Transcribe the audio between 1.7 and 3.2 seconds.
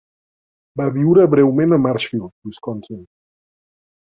a Marshfield (Wisconsin).